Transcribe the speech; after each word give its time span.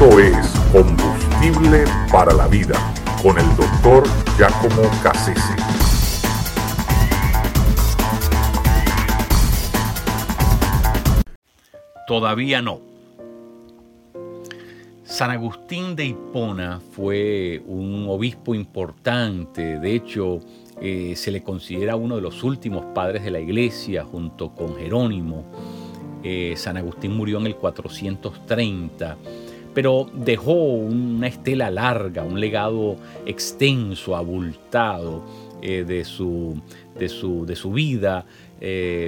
Esto 0.00 0.18
es 0.18 0.48
Combustible 0.72 1.84
para 2.10 2.32
la 2.32 2.48
Vida 2.48 2.94
con 3.22 3.38
el 3.38 3.44
doctor 3.54 4.02
Giacomo 4.38 4.88
Cassese. 5.02 5.54
Todavía 12.06 12.62
no. 12.62 12.80
San 15.04 15.32
Agustín 15.32 15.94
de 15.94 16.06
Hipona 16.06 16.80
fue 16.92 17.62
un 17.66 18.06
obispo 18.08 18.54
importante, 18.54 19.78
de 19.78 19.94
hecho 19.94 20.40
eh, 20.80 21.12
se 21.14 21.30
le 21.30 21.42
considera 21.42 21.96
uno 21.96 22.16
de 22.16 22.22
los 22.22 22.42
últimos 22.42 22.86
padres 22.94 23.22
de 23.22 23.32
la 23.32 23.40
iglesia 23.40 24.02
junto 24.04 24.54
con 24.54 24.76
Jerónimo. 24.76 25.44
Eh, 26.22 26.54
San 26.56 26.78
Agustín 26.78 27.14
murió 27.14 27.38
en 27.38 27.48
el 27.48 27.56
430, 27.56 29.18
pero 29.74 30.08
dejó 30.14 30.52
una 30.52 31.26
estela 31.28 31.70
larga, 31.70 32.22
un 32.22 32.40
legado 32.40 32.96
extenso, 33.26 34.16
abultado 34.16 35.24
eh, 35.62 35.84
de, 35.86 36.04
su, 36.04 36.60
de, 36.98 37.08
su, 37.08 37.46
de, 37.46 37.56
su, 37.56 37.72
vida, 37.72 38.24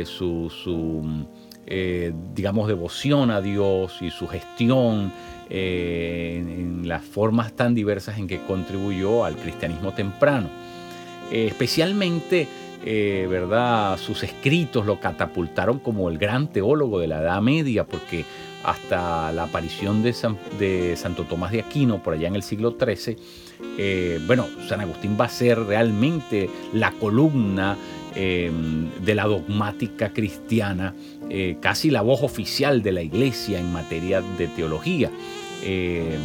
su, 0.04 0.50
su 0.50 1.26
digamos, 2.34 2.68
devoción 2.68 3.30
a 3.30 3.40
Dios 3.40 4.00
y 4.00 4.10
su 4.10 4.26
gestión 4.28 5.12
en 5.50 6.88
las 6.88 7.02
formas 7.02 7.52
tan 7.52 7.74
diversas 7.74 8.18
en 8.18 8.26
que 8.26 8.38
contribuyó 8.46 9.24
al 9.24 9.36
cristianismo 9.36 9.92
temprano. 9.92 10.48
Eh, 11.32 11.46
especialmente, 11.46 12.46
eh, 12.84 13.26
¿verdad? 13.30 13.96
Sus 13.96 14.22
escritos 14.22 14.84
lo 14.84 15.00
catapultaron 15.00 15.78
como 15.78 16.10
el 16.10 16.18
gran 16.18 16.48
teólogo 16.48 17.00
de 17.00 17.06
la 17.06 17.20
Edad 17.20 17.40
Media, 17.40 17.84
porque 17.84 18.26
hasta 18.64 19.32
la 19.32 19.44
aparición 19.44 20.02
de, 20.02 20.12
Santo 20.96 21.24
Tomás 21.24 21.52
de 21.52 21.60
Aquino, 21.60 22.02
por 22.02 22.14
allá 22.14 22.28
en 22.28 22.36
el 22.36 22.42
siglo 22.42 22.76
XIII, 22.78 23.16
eh, 23.78 24.20
bueno, 24.26 24.46
San 24.68 24.80
Agustín 24.80 25.16
va 25.20 25.26
a 25.26 25.28
ser 25.28 25.58
realmente 25.58 26.48
la 26.72 26.92
columna 26.92 27.76
de 28.14 29.14
la 29.14 29.24
dogmática 29.24 30.12
cristiana, 30.12 30.94
casi 31.62 31.90
la 31.90 32.02
voz 32.02 32.22
oficial 32.22 32.82
de 32.82 32.92
la 32.92 33.00
iglesia 33.00 33.58
en 33.58 33.72
materia 33.72 34.20
de 34.20 34.48
teología. 34.48 35.10
Eh, 35.64 36.18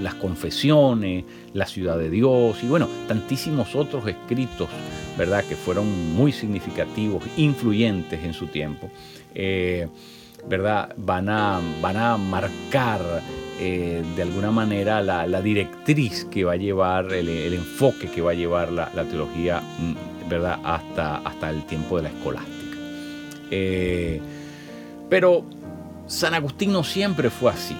las 0.00 0.14
confesiones, 0.14 1.24
la 1.52 1.66
ciudad 1.66 1.98
de 1.98 2.08
Dios 2.08 2.56
y 2.62 2.66
bueno, 2.66 2.88
tantísimos 3.06 3.74
otros 3.74 4.08
escritos, 4.08 4.70
¿verdad? 5.18 5.44
Que 5.44 5.54
fueron 5.54 6.14
muy 6.14 6.32
significativos, 6.32 7.22
influyentes 7.36 8.24
en 8.24 8.32
su 8.32 8.46
tiempo, 8.46 8.90
eh, 9.34 9.86
¿verdad? 10.48 10.94
Van 10.96 11.28
a, 11.28 11.60
van 11.80 11.96
a 11.96 12.16
marcar 12.16 13.00
eh, 13.60 14.02
de 14.16 14.22
alguna 14.22 14.50
manera 14.50 15.00
la, 15.02 15.40
directriz 15.40 16.24
que 16.26 16.44
va 16.44 16.52
a 16.52 16.56
llevar, 16.56 17.12
el, 17.12 17.28
enfoque 17.54 18.08
que 18.10 18.20
va 18.20 18.32
a 18.32 18.34
llevar 18.34 18.72
la, 18.72 18.88
teología, 19.04 19.60
mm, 19.60 20.28
¿verdad? 20.28 20.58
Hasta, 20.64 21.16
hasta 21.18 21.50
el 21.50 21.64
tiempo 21.64 21.96
de 21.96 22.02
la 22.04 22.08
escolástica. 22.10 22.76
pero 25.08 25.44
San 26.06 26.34
Agustín 26.34 26.72
no 26.72 26.84
siempre 26.84 27.30
fue 27.30 27.50
así 27.50 27.76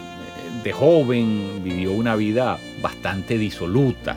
de 0.65 0.73
joven 0.73 1.62
vivió 1.62 1.92
una 1.92 2.17
vida 2.17 2.59
bastante 2.81 3.37
disoluta, 3.37 4.17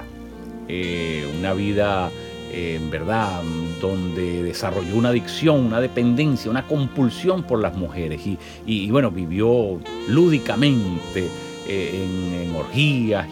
eh, 0.70 1.30
una 1.38 1.54
vida 1.54 2.10
eh, 2.10 2.27
en 2.52 2.90
verdad 2.90 3.42
donde 3.82 4.44
desarrolló 4.44 4.96
una 4.96 5.10
adicción, 5.10 5.66
una 5.66 5.82
dependencia, 5.82 6.50
una 6.50 6.66
compulsión 6.66 7.44
por 7.44 7.62
las 7.62 7.76
mujeres 7.76 8.22
y, 8.66 8.90
bueno, 8.90 9.12
vivió 9.12 9.80
lúdicamente 10.08 11.28
eh, 11.68 12.46
en, 12.46 12.56
orgías 12.56 13.28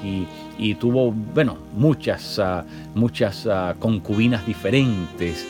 y, 0.58 0.76
tuvo, 0.76 1.12
bueno, 1.12 1.58
muchas, 1.76 2.40
ah, 2.40 2.66
muchas 2.94 3.48
ah, 3.48 3.76
concubinas 3.80 4.46
diferentes 4.46 5.48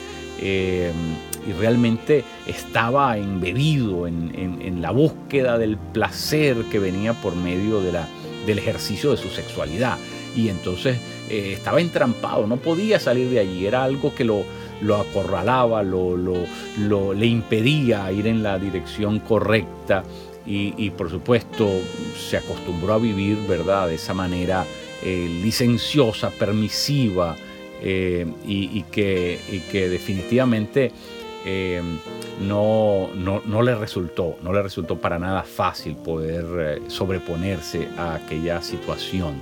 y 1.48 1.54
realmente 1.54 2.24
estaba 2.46 3.18
embebido 3.18 4.08
en, 4.08 4.82
la 4.82 4.92
búsqueda 4.92 5.58
del 5.58 5.78
placer 5.78 6.58
que 6.72 6.80
venía 6.80 7.14
por 7.14 7.36
medio 7.36 7.82
de 7.82 7.92
la, 7.94 8.08
del 8.46 8.60
ejercicio 8.60 9.12
de 9.12 9.18
su 9.18 9.30
sexualidad. 9.30 9.98
Y 10.36 10.50
entonces 10.50 10.98
eh, 11.30 11.54
estaba 11.54 11.80
entrampado, 11.80 12.46
no 12.48 12.58
podía 12.58 13.00
salir 13.00 13.30
de 13.30 13.40
allí, 13.40 13.66
era 13.66 13.84
algo 13.84 14.14
que 14.14 14.24
lo, 14.24 14.44
lo 14.82 14.98
acorralaba, 14.98 15.84
lo, 15.84 16.18
lo, 16.18 17.14
le 17.14 17.26
impedía 17.26 18.12
ir 18.12 18.28
en 18.28 18.44
la 18.44 18.60
dirección 18.60 19.20
correcta 19.20 20.04
y, 20.48 20.92
por 20.92 21.10
supuesto 21.10 21.68
se 22.30 22.38
acostumbró 22.38 22.94
a 22.94 22.98
vivir, 23.00 23.38
¿verdad?, 23.48 23.88
de 23.88 23.96
esa 23.96 24.14
manera 24.14 24.64
eh, 25.04 25.28
licenciosa, 25.42 26.30
permisiva 26.30 27.36
eh, 27.82 28.26
y, 28.48 28.78
y, 28.78 28.82
que, 28.92 29.40
definitivamente 29.90 30.92
eh, 31.48 31.80
no, 32.42 33.12
no, 33.14 33.62
le 33.62 33.76
resultó, 33.76 34.38
no 34.42 34.52
le 34.52 34.64
resultó 34.64 34.98
para 34.98 35.20
nada 35.20 35.44
fácil 35.44 35.96
poder 35.96 36.46
eh, 36.58 36.82
sobreponerse 36.88 37.88
a 37.98 38.16
aquella 38.16 38.64
situación 38.64 39.36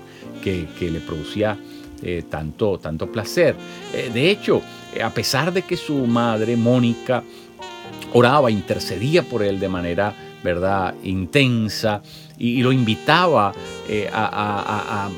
que, 0.43 0.67
le 0.81 0.99
producía 0.99 1.57
eh, 2.01 2.23
tanto, 2.29 2.77
tanto 2.77 3.09
placer. 3.09 3.55
de 3.93 4.29
hecho, 4.29 4.61
a 5.01 5.11
pesar 5.11 5.53
de 5.53 5.61
que 5.61 5.77
su 5.77 6.05
madre, 6.05 6.57
Mónica, 6.57 7.23
oraba, 8.11 8.51
intercedía 8.51 9.23
por 9.23 9.41
él 9.41 9.61
de 9.61 9.69
manera 9.69 10.13
¿verdad? 10.43 10.93
intensa 11.03 12.01
y, 12.37 12.61
lo 12.61 12.73
invitaba 12.73 13.53
a, 14.11 15.09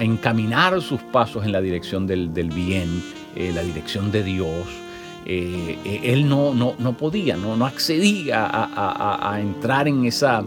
encaminar 0.00 0.80
sus 0.80 1.02
pasos 1.02 1.44
en 1.44 1.52
la 1.52 1.60
dirección 1.60 2.06
del, 2.06 2.30
bien, 2.30 3.02
la 3.36 3.62
dirección 3.62 4.10
de 4.10 4.22
Dios. 4.24 4.66
Eh, 5.26 5.78
eh, 5.84 6.00
él 6.04 6.28
no, 6.28 6.54
no, 6.54 6.74
no, 6.78 6.96
podía, 6.96 7.36
no, 7.36 7.56
no 7.56 7.66
accedía 7.66 8.48
a, 8.50 9.38
entrar 9.40 9.86
en, 9.86 10.06
esa, 10.06 10.44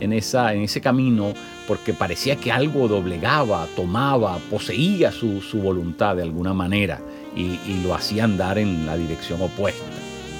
en, 0.00 0.12
esa, 0.12 0.52
en 0.52 0.62
ese 0.62 0.80
camino 0.80 1.32
porque 1.66 1.92
parecía 1.92 2.36
que 2.36 2.52
algo 2.52 2.88
doblegaba, 2.88 3.66
tomaba, 3.76 4.38
poseía 4.50 5.12
su, 5.12 5.40
voluntad 5.54 6.16
de 6.16 6.22
alguna 6.22 6.54
manera 6.54 7.00
y, 7.36 7.58
lo 7.82 7.94
hacía 7.94 8.24
andar 8.24 8.58
en 8.58 8.86
la 8.86 8.96
dirección 8.96 9.40
opuesta. 9.42 9.84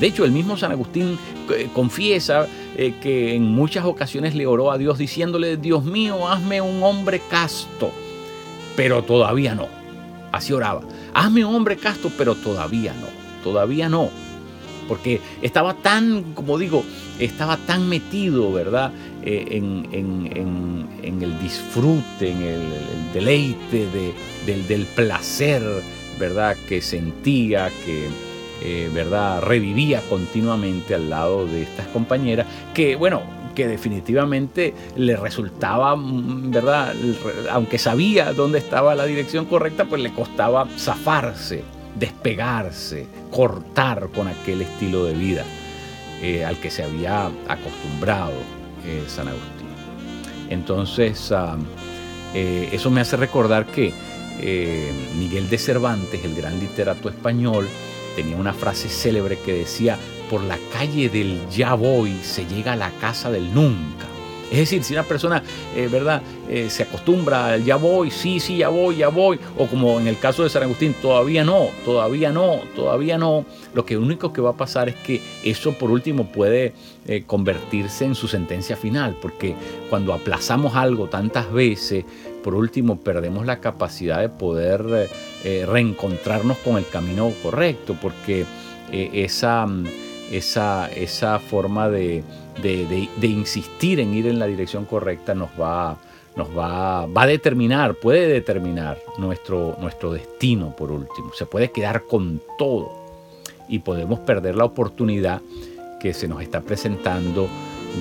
De 0.00 0.08
hecho, 0.08 0.24
el 0.24 0.32
mismo 0.32 0.56
San 0.56 0.72
Agustín 0.72 1.18
eh, 1.50 1.68
confiesa 1.72 2.46
que 2.76 3.34
en 3.34 3.44
muchas 3.44 3.86
ocasiones 3.86 4.34
le 4.34 4.46
oró 4.46 4.70
a 4.70 4.76
Dios 4.76 4.98
diciéndole, 4.98 5.56
Dios 5.56 5.84
mío, 5.84 6.28
hazme 6.28 6.60
un 6.60 6.82
hombre 6.82 7.22
casto, 7.30 7.90
pero 8.76 9.02
todavía 9.02 9.54
no. 9.54 9.68
Así 10.32 10.52
oraba, 10.52 10.82
hazme 11.14 11.46
un 11.46 11.54
hombre 11.54 11.76
casto, 11.76 12.10
pero 12.18 12.34
todavía 12.34 12.92
no 12.92 13.25
todavía 13.46 13.88
no, 13.88 14.10
porque 14.88 15.20
estaba 15.40 15.74
tan, 15.74 16.34
como 16.34 16.58
digo, 16.58 16.84
estaba 17.20 17.56
tan 17.58 17.88
metido, 17.88 18.52
¿verdad? 18.52 18.90
Eh, 19.22 19.46
en, 19.52 21.22
el 21.22 21.40
disfrute, 21.40 22.32
en 22.32 22.42
el, 22.42 22.62
deleite 23.14 23.86
del, 24.44 24.84
placer, 24.96 25.62
¿verdad? 26.18 26.56
Que 26.68 26.82
sentía, 26.82 27.70
que, 27.84 28.08
eh, 28.62 28.90
¿verdad? 28.92 29.42
Revivía 29.42 30.02
continuamente 30.08 30.96
al 30.96 31.08
lado 31.08 31.46
de 31.46 31.62
estas 31.62 31.86
compañeras, 31.86 32.48
que, 32.74 32.96
bueno, 32.96 33.22
que 33.54 33.68
definitivamente 33.68 34.74
le 34.96 35.16
resultaba, 35.16 35.94
mm, 35.94 36.50
¿verdad? 36.50 36.94
Aunque 37.52 37.78
sabía 37.78 38.32
dónde 38.32 38.58
estaba 38.58 38.96
la 38.96 39.06
dirección 39.06 39.44
correcta, 39.44 39.84
pues 39.84 40.02
le 40.02 40.12
costaba 40.12 40.66
zafarse 40.76 41.75
despegarse, 41.98 43.06
cortar 43.30 44.08
con 44.14 44.28
aquel 44.28 44.62
estilo 44.62 45.04
de 45.04 45.14
vida 45.14 45.44
eh, 46.22 46.44
al 46.44 46.58
que 46.58 46.70
se 46.70 46.82
había 46.82 47.26
acostumbrado 47.48 48.34
eh, 48.86 49.04
San 49.06 49.28
Agustín. 49.28 49.66
Entonces, 50.48 51.32
ah, 51.32 51.56
eh, 52.34 52.68
eso 52.72 52.90
me 52.90 53.00
hace 53.00 53.16
recordar 53.16 53.66
que 53.66 53.92
Miguel 55.18 55.48
de 55.48 55.56
Cervantes, 55.56 56.22
el 56.22 56.34
gran 56.34 56.60
literato 56.60 57.08
español, 57.08 57.66
tenía 58.16 58.36
una 58.36 58.52
frase 58.52 58.90
célebre 58.90 59.38
que 59.38 59.54
decía, 59.54 59.98
por 60.28 60.42
la 60.42 60.58
calle 60.72 61.08
del 61.08 61.40
ya 61.48 61.72
voy 61.74 62.12
se 62.22 62.44
llega 62.44 62.74
a 62.74 62.76
la 62.76 62.90
casa 63.00 63.30
del 63.30 63.54
nunca. 63.54 64.06
Es 64.50 64.58
decir, 64.58 64.84
si 64.84 64.92
una 64.94 65.02
persona, 65.02 65.42
eh, 65.74 65.88
¿verdad?, 65.90 66.22
eh, 66.48 66.70
se 66.70 66.84
acostumbra 66.84 67.46
al 67.46 67.64
ya 67.64 67.76
voy, 67.76 68.10
sí, 68.10 68.38
sí, 68.38 68.58
ya 68.58 68.68
voy, 68.68 68.96
ya 68.96 69.08
voy, 69.08 69.40
o 69.58 69.66
como 69.66 69.98
en 69.98 70.06
el 70.06 70.18
caso 70.18 70.44
de 70.44 70.50
San 70.50 70.62
Agustín, 70.62 70.94
todavía 71.02 71.44
no, 71.44 71.68
todavía 71.84 72.30
no, 72.30 72.60
todavía 72.76 73.18
no, 73.18 73.44
lo 73.74 73.84
que 73.84 73.96
único 73.96 74.32
que 74.32 74.40
va 74.40 74.50
a 74.50 74.56
pasar 74.56 74.88
es 74.88 74.94
que 74.96 75.20
eso 75.42 75.72
por 75.72 75.90
último 75.90 76.30
puede 76.30 76.74
eh, 77.06 77.24
convertirse 77.26 78.04
en 78.04 78.14
su 78.14 78.28
sentencia 78.28 78.76
final, 78.76 79.16
porque 79.20 79.54
cuando 79.90 80.12
aplazamos 80.12 80.76
algo 80.76 81.08
tantas 81.08 81.52
veces, 81.52 82.04
por 82.44 82.54
último 82.54 83.00
perdemos 83.00 83.46
la 83.46 83.60
capacidad 83.60 84.20
de 84.20 84.28
poder 84.28 85.10
reencontrarnos 85.42 86.58
con 86.58 86.76
el 86.76 86.86
camino 86.86 87.32
correcto, 87.42 87.96
porque 88.00 88.44
esa, 88.92 89.66
esa, 90.30 90.88
esa 90.92 91.38
forma 91.38 91.88
de 91.88 92.24
de, 92.62 93.26
insistir 93.26 94.00
en 94.00 94.14
ir 94.14 94.26
en 94.26 94.38
la 94.38 94.46
dirección 94.46 94.84
correcta 94.84 95.34
nos 95.34 95.50
va, 95.60 95.98
nos 96.36 96.48
va, 96.56 97.06
va 97.06 97.22
a 97.22 97.26
determinar, 97.26 97.94
puede 97.94 98.28
determinar 98.28 98.98
nuestro, 99.18 99.76
nuestro 99.80 100.12
destino 100.12 100.74
por 100.74 100.90
último. 100.90 101.32
Se 101.34 101.46
puede 101.46 101.70
quedar 101.70 102.04
con 102.04 102.40
todo 102.58 102.90
y 103.68 103.80
podemos 103.80 104.20
perder 104.20 104.56
la 104.56 104.64
oportunidad 104.64 105.42
que 106.00 106.14
se 106.14 106.28
nos 106.28 106.42
está 106.42 106.60
presentando 106.60 107.48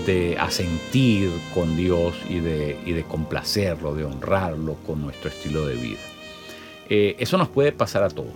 de 0.06 0.38
asentir 0.38 1.32
con 1.54 1.78
Dios 1.78 2.16
y 2.30 2.40
de, 2.40 2.78
y 2.86 2.92
de 2.92 3.04
complacerlo, 3.04 3.96
de 3.96 4.04
honrarlo 4.04 4.76
con 4.86 5.02
nuestro 5.02 5.30
estilo 5.30 5.66
de 5.66 5.76
vida. 5.76 6.00
Eh, 6.90 7.16
eso 7.18 7.38
nos 7.38 7.48
puede 7.48 7.72
pasar 7.72 8.04
a 8.04 8.10
todos, 8.10 8.34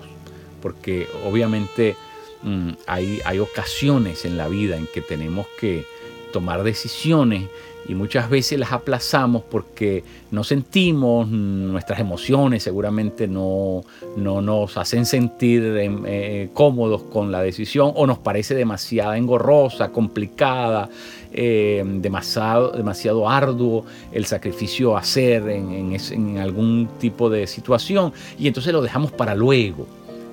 porque 0.61 1.07
obviamente 1.25 1.95
mm, 2.43 2.71
hay, 2.87 3.19
hay 3.25 3.39
ocasiones 3.39 4.25
en 4.25 4.37
la 4.37 4.47
vida 4.47 4.77
en 4.77 4.87
que 4.87 5.01
tenemos 5.01 5.47
que 5.59 5.85
tomar 6.31 6.63
decisiones 6.63 7.49
y 7.87 7.95
muchas 7.95 8.29
veces 8.29 8.59
las 8.59 8.71
aplazamos 8.71 9.41
porque 9.49 10.03
no 10.29 10.43
sentimos, 10.43 11.27
nuestras 11.27 11.99
emociones 11.99 12.61
seguramente 12.61 13.27
no, 13.27 13.83
no 14.15 14.41
nos 14.41 14.77
hacen 14.77 15.07
sentir 15.07 15.63
em, 15.63 16.03
eh, 16.05 16.49
cómodos 16.53 17.01
con 17.03 17.31
la 17.31 17.41
decisión 17.41 17.91
o 17.95 18.05
nos 18.05 18.19
parece 18.19 18.53
demasiado 18.53 19.15
engorrosa, 19.15 19.91
complicada, 19.91 20.87
eh, 21.33 21.83
demasiado, 21.85 22.71
demasiado 22.73 23.27
arduo 23.27 23.85
el 24.11 24.25
sacrificio 24.25 24.95
a 24.95 24.99
hacer 24.99 25.49
en, 25.49 25.95
en 26.11 26.37
algún 26.37 26.89
tipo 26.99 27.29
de 27.29 27.47
situación 27.47 28.13
y 28.37 28.47
entonces 28.47 28.71
lo 28.71 28.83
dejamos 28.83 29.11
para 29.11 29.33
luego 29.33 29.87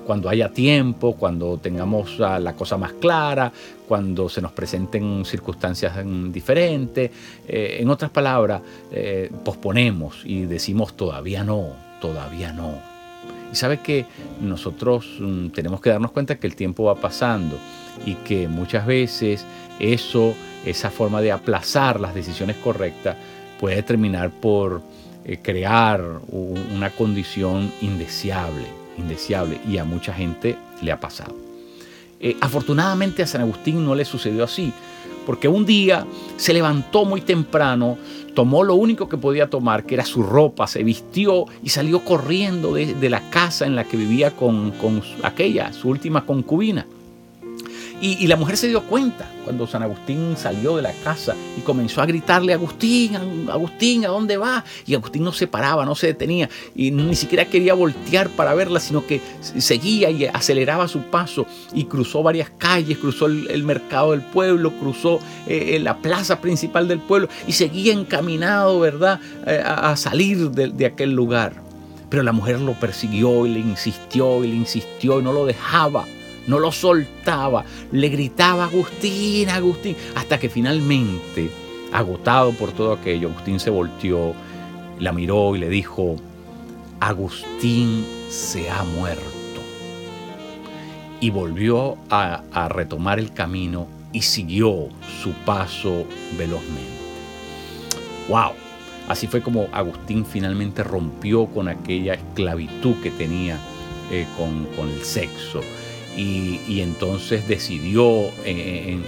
cuando 0.07 0.29
haya 0.29 0.47
tiempo, 0.53 1.17
cuando 1.17 1.57
tengamos 1.57 2.17
la 2.17 2.53
cosa 2.53 2.77
más 2.77 2.93
clara, 2.93 3.51
cuando 3.89 4.29
se 4.29 4.41
nos 4.41 4.53
presenten 4.53 5.25
circunstancias 5.25 5.97
diferentes. 6.31 7.11
Eh, 7.45 7.77
en 7.81 7.89
otras 7.89 8.09
palabras, 8.09 8.61
eh, 8.89 9.29
posponemos 9.43 10.21
y 10.23 10.45
decimos 10.45 10.95
todavía 10.95 11.43
no, 11.43 11.73
todavía 11.99 12.53
no. 12.53 12.75
Y 13.51 13.55
sabe 13.57 13.81
que 13.81 14.05
nosotros 14.39 15.17
mm, 15.19 15.49
tenemos 15.49 15.81
que 15.81 15.89
darnos 15.89 16.11
cuenta 16.11 16.39
que 16.39 16.47
el 16.47 16.55
tiempo 16.55 16.85
va 16.85 16.95
pasando 16.95 17.57
y 18.05 18.13
que 18.15 18.47
muchas 18.47 18.85
veces 18.85 19.45
eso, 19.77 20.33
esa 20.65 20.89
forma 20.89 21.21
de 21.21 21.33
aplazar 21.33 21.99
las 21.99 22.15
decisiones 22.15 22.55
correctas, 22.55 23.17
puede 23.59 23.83
terminar 23.83 24.31
por 24.31 24.81
eh, 25.25 25.39
crear 25.41 26.01
una 26.31 26.91
condición 26.91 27.73
indeseable 27.81 28.86
indeseable 28.97 29.59
y 29.67 29.77
a 29.77 29.83
mucha 29.83 30.13
gente 30.13 30.57
le 30.81 30.91
ha 30.91 30.99
pasado. 30.99 31.35
Eh, 32.19 32.35
afortunadamente 32.41 33.23
a 33.23 33.27
San 33.27 33.41
Agustín 33.41 33.85
no 33.85 33.93
le 33.93 34.05
sucedió 34.05 34.43
así, 34.43 34.73
porque 35.25 35.47
un 35.47 35.65
día 35.65 36.05
se 36.37 36.53
levantó 36.53 37.05
muy 37.05 37.21
temprano, 37.21 37.97
tomó 38.33 38.63
lo 38.63 38.75
único 38.75 39.09
que 39.09 39.17
podía 39.17 39.49
tomar, 39.49 39.83
que 39.83 39.95
era 39.95 40.05
su 40.05 40.23
ropa, 40.23 40.67
se 40.67 40.83
vistió 40.83 41.45
y 41.61 41.69
salió 41.69 42.03
corriendo 42.05 42.73
de, 42.73 43.09
la 43.09 43.29
casa 43.29 43.65
en 43.65 43.75
la 43.75 43.83
que 43.83 43.97
vivía 43.97 44.31
con, 44.31 44.71
con 44.71 45.03
aquella, 45.23 45.73
su 45.73 45.89
última 45.89 46.25
concubina. 46.25 46.87
Y, 47.99 48.27
la 48.27 48.35
mujer 48.35 48.57
se 48.57 48.67
dio 48.67 48.83
cuenta 48.83 49.27
cuando 49.43 49.65
San 49.65 49.81
Agustín 49.81 50.35
salió 50.37 50.75
de 50.75 50.83
la 50.83 50.93
casa 51.03 51.35
y 51.57 51.61
comenzó 51.61 52.01
a 52.01 52.05
gritarle, 52.05 52.53
Agustín, 52.53 53.15
Agustín, 53.49 54.05
¿a 54.05 54.09
dónde 54.09 54.37
va? 54.37 54.63
Y 54.85 54.93
Agustín 54.93 55.23
no 55.23 55.31
se 55.31 55.47
paraba, 55.47 55.83
no 55.83 55.95
se 55.95 56.07
detenía 56.07 56.47
y 56.75 56.91
ni 56.91 57.15
siquiera 57.15 57.45
quería 57.45 57.73
voltear 57.73 58.29
para 58.29 58.53
verla, 58.53 58.79
sino 58.79 59.07
que 59.07 59.19
seguía 59.41 60.11
y 60.11 60.25
aceleraba 60.25 60.87
su 60.87 61.01
paso 61.03 61.47
y 61.73 61.85
cruzó 61.85 62.21
varias 62.21 62.51
calles, 62.57 62.99
cruzó 62.99 63.25
el, 63.25 63.63
mercado 63.63 64.11
del 64.11 64.21
pueblo, 64.21 64.71
cruzó 64.73 65.19
eh, 65.47 65.75
eh, 65.75 65.79
la 65.79 65.97
plaza 65.97 66.39
principal 66.39 66.87
del 66.87 66.99
pueblo 66.99 67.29
y 67.47 67.53
seguía 67.53 67.93
encaminado, 67.93 68.79
¿verdad?, 68.79 69.19
eh, 69.47 69.63
a, 69.65 69.95
salir 69.95 70.51
de 70.51 70.85
aquel 70.85 71.13
lugar. 71.13 71.53
Pero 72.09 72.21
la 72.23 72.31
mujer 72.31 72.59
lo 72.59 72.73
persiguió 72.73 73.45
y 73.45 73.49
le 73.49 73.59
insistió 73.59 74.43
y 74.43 74.49
le 74.49 74.55
insistió 74.55 75.19
y 75.19 75.23
no 75.23 75.33
lo 75.33 75.45
dejaba 75.45 76.05
no 76.47 76.59
lo 76.59 76.71
soltaba, 76.71 77.65
le 77.91 78.09
gritaba 78.09 78.65
Agustín, 78.65 79.49
Agustín, 79.49 79.95
hasta 80.15 80.39
que 80.39 80.49
finalmente, 80.49 81.51
agotado 81.91 82.53
por 82.53 82.71
todo 82.71 82.93
aquello, 82.93 83.29
Agustín 83.29 83.59
se 83.59 83.69
volteó, 83.69 84.33
la 84.99 85.11
miró 85.11 85.55
y 85.55 85.59
le 85.59 85.69
dijo, 85.69 86.15
Agustín 86.99 88.05
se 88.29 88.69
ha 88.69 88.83
muerto. 88.83 89.21
Y 91.19 91.29
volvió 91.29 91.97
a, 92.09 92.41
retomar 92.69 93.19
el 93.19 93.33
camino 93.33 93.87
y 94.13 94.21
siguió 94.21 94.87
su 95.21 95.33
paso 95.45 96.05
velozmente. 96.37 96.97
¡Wow! 98.29 98.51
Así 99.07 99.27
fue 99.27 99.41
como 99.41 99.67
Agustín 99.71 100.25
finalmente 100.25 100.83
rompió 100.83 101.45
con 101.47 101.69
aquella 101.69 102.13
esclavitud 102.13 102.95
que 103.01 103.09
tenía 103.09 103.57
eh, 104.11 104.25
con 104.37 104.89
el 104.89 105.03
sexo 105.03 105.61
y, 106.17 106.81
entonces 106.81 107.47
decidió 107.47 108.31
en, 108.43 109.03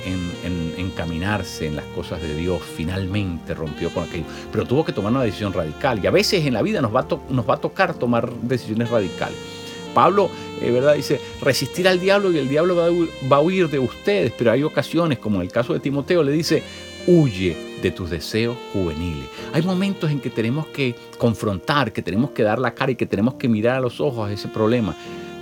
encaminarse 0.78 1.66
en 1.66 1.76
las 1.76 1.86
cosas 1.86 2.22
de 2.22 2.36
Dios, 2.36 2.62
finalmente 2.76 3.56
rompió 3.56 3.90
con 3.90 4.04
aquello, 4.04 4.26
pero 4.52 4.66
tuvo 4.66 4.86
que 4.86 4.94
tomar 4.94 5.12
una 5.12 5.24
decisión 5.24 5.52
radical 5.52 6.00
y 6.04 6.08
a 6.08 6.12
veces 6.12 6.46
en 6.46 6.54
la 6.54 6.62
vida 6.62 6.82
nos 6.82 6.94
va 6.94 7.02
a, 7.02 7.58
tocar 7.58 7.96
tomar 7.96 8.32
decisiones 8.42 8.90
radicales. 8.90 9.38
Pablo, 9.94 10.30
eh, 10.62 10.70
¿verdad? 10.70 10.94
Dice, 10.94 11.20
resistir 11.42 11.88
al 11.88 12.00
diablo 12.00 12.32
y 12.32 12.38
el 12.38 12.48
diablo 12.48 12.76
va 12.76 13.38
a 13.38 13.42
huir 13.42 13.70
de 13.70 13.80
ustedes, 13.80 14.32
pero 14.38 14.52
hay 14.52 14.62
ocasiones, 14.62 15.18
como 15.18 15.38
en 15.38 15.42
el 15.42 15.52
caso 15.52 15.74
de 15.74 15.80
Timoteo, 15.80 16.22
le 16.22 16.32
dice, 16.32 16.62
huye 17.08 17.58
de 17.82 17.90
tus 17.92 18.10
deseos 18.10 18.56
juveniles. 18.72 19.26
Hay 19.52 19.64
momentos 19.64 20.12
en 20.12 20.20
que 20.20 20.30
tenemos 20.30 20.68
que 20.68 20.96
confrontar, 21.18 21.92
que 21.92 22.04
tenemos 22.04 22.32
que 22.32 22.44
dar 22.44 22.60
la 22.60 22.76
cara 22.76 22.92
y 22.92 22.96
que 22.96 23.08
tenemos 23.08 23.36
que 23.36 23.48
mirar 23.48 23.78
a 23.78 23.80
los 23.80 24.00
ojos 24.00 24.30
a 24.30 24.32
ese 24.32 24.48
problema. 24.48 24.96